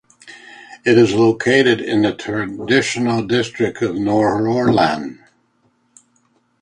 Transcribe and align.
It 0.83 0.97
is 0.97 1.13
located 1.13 1.79
in 1.79 2.01
the 2.01 2.11
traditional 2.15 3.21
district 3.21 3.83
of 3.83 3.91
Nordhordland. 3.97 5.19